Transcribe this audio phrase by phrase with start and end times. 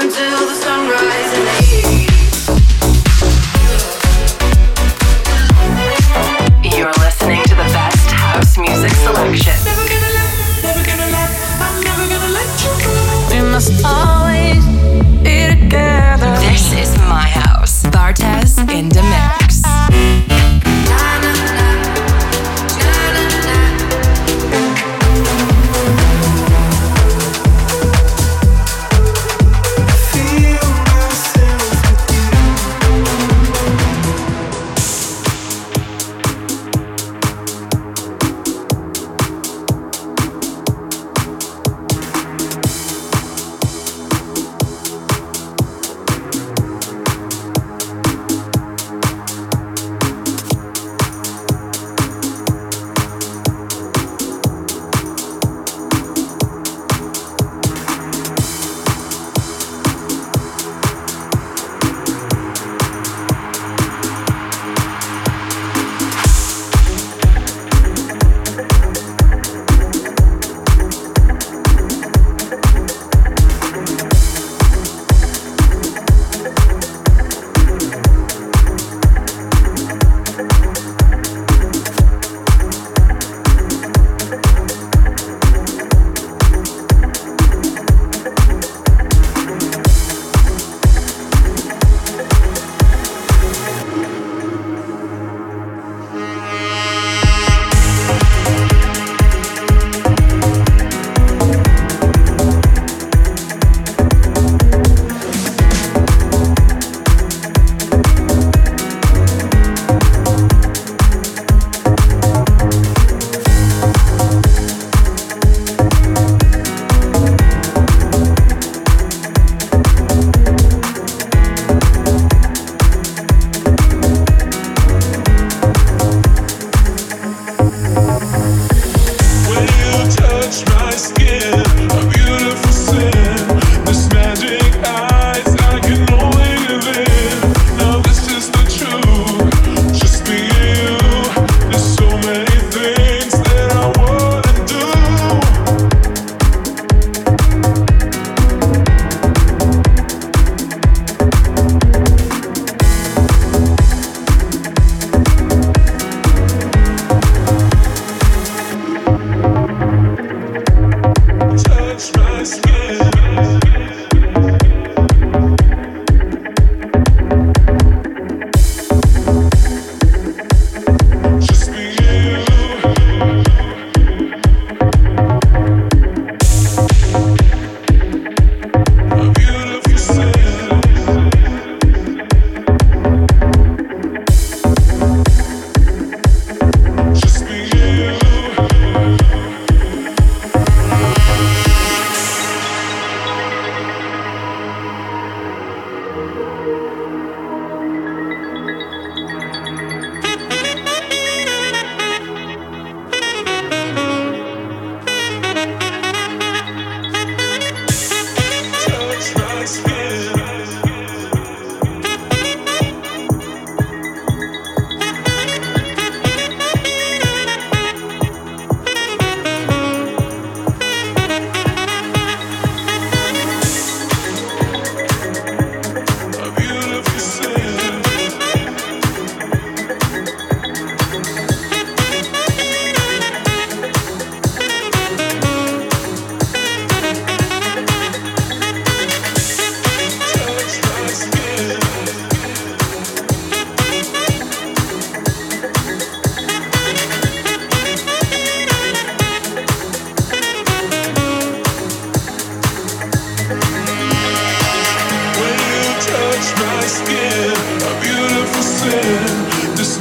[0.00, 1.59] until the sunrise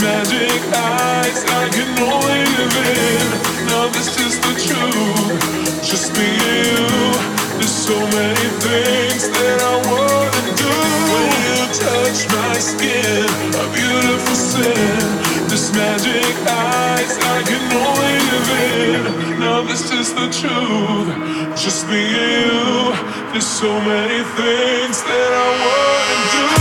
[0.02, 3.26] magic eyes, I can only live in.
[3.68, 6.88] Now this is the truth, just me and you.
[7.60, 10.74] There's so many things that I wanna do.
[11.12, 13.28] When you touch my skin,
[13.60, 15.00] a beautiful sin.
[15.52, 18.50] This magic eyes I can only live
[18.80, 19.40] in.
[19.40, 21.10] Now this is the truth,
[21.56, 22.94] just me and you.
[23.32, 26.59] There's so many things that I wanna do.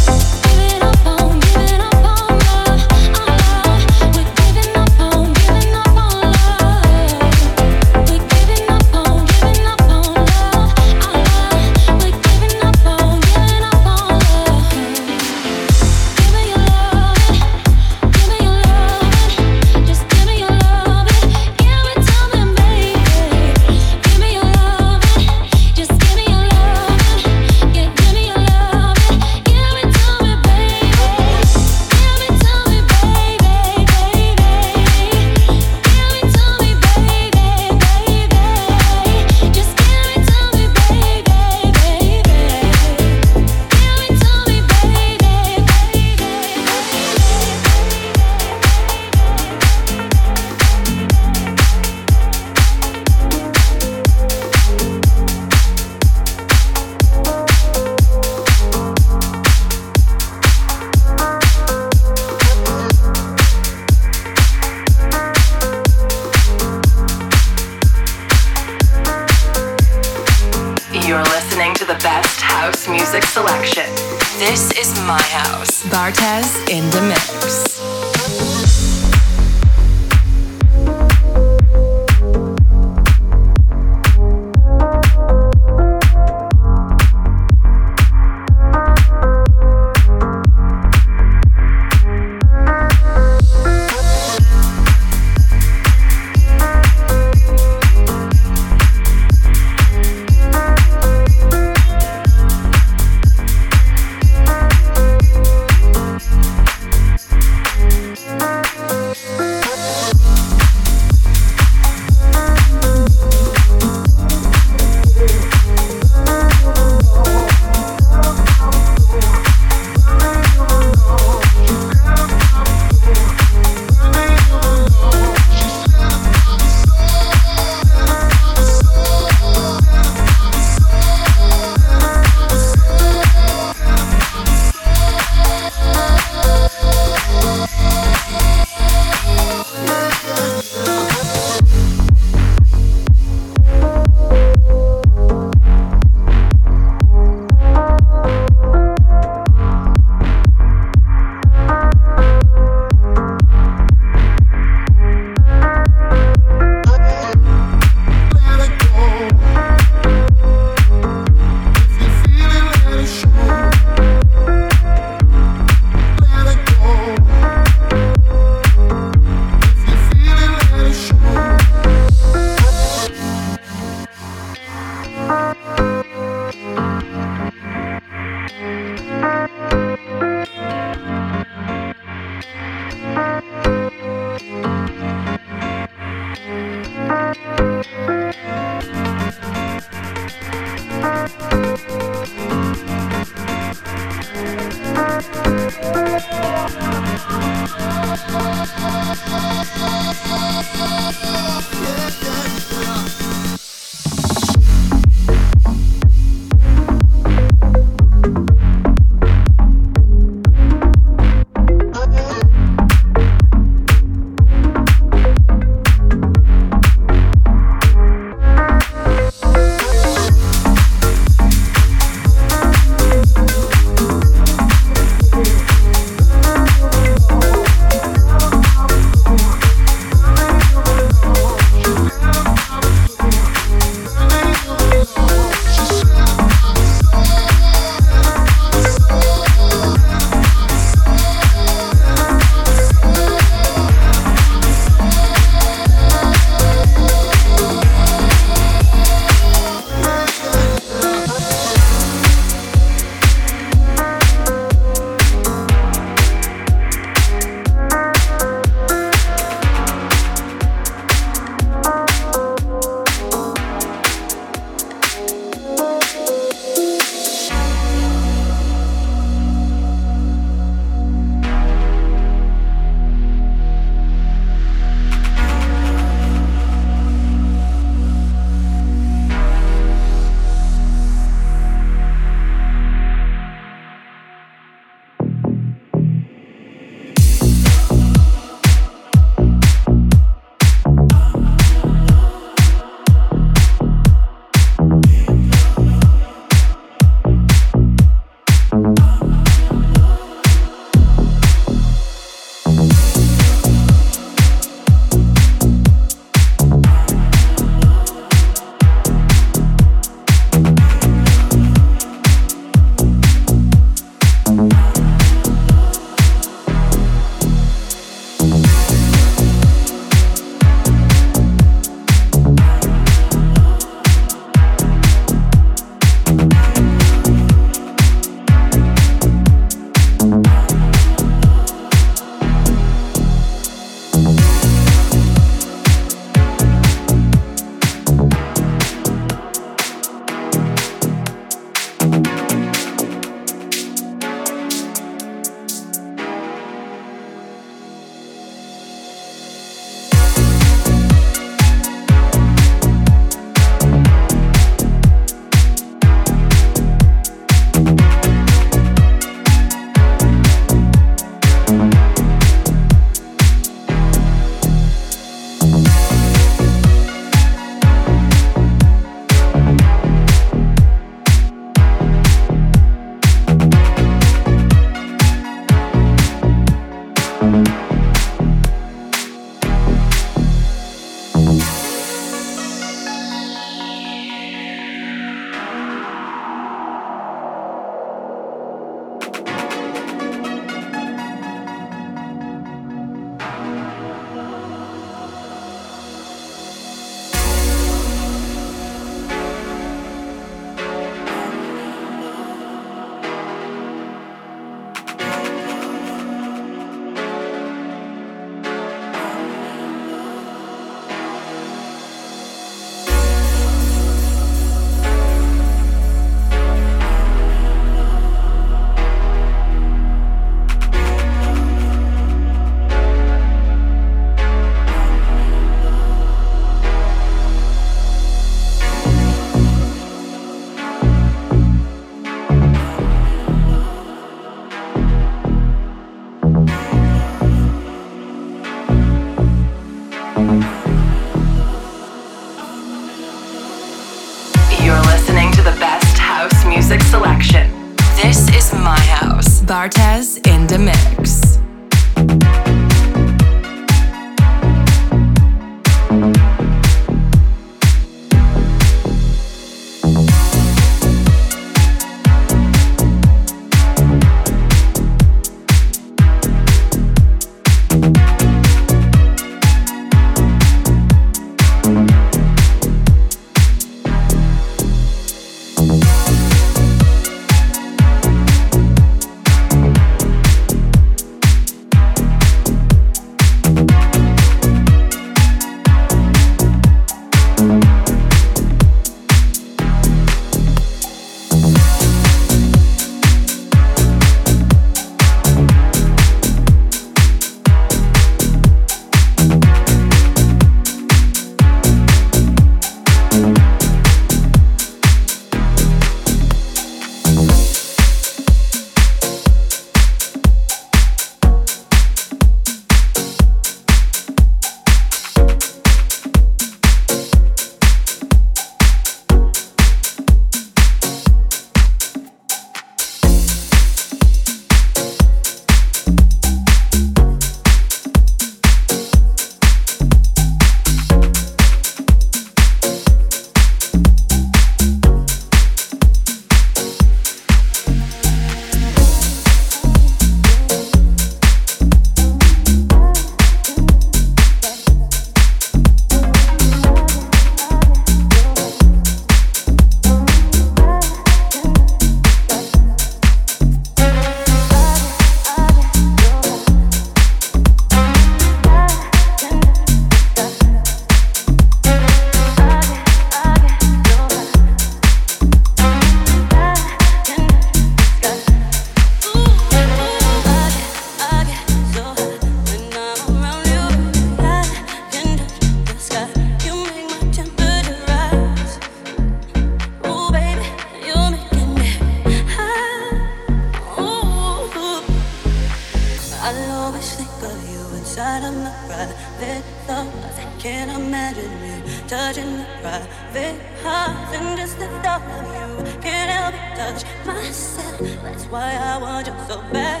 [586.56, 590.38] I always think of you inside of my private thoughts.
[590.38, 591.76] I can't imagine you
[592.08, 597.98] touching the private hearts and just the thought of you can't help but touch myself.
[598.22, 600.00] That's why I want you so bad.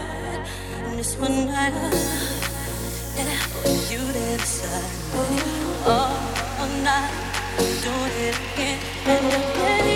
[0.86, 1.74] And this one night,
[3.16, 4.96] yeah, with you there beside
[5.28, 5.42] me
[5.84, 7.12] all night,
[7.84, 9.95] doing it again and again.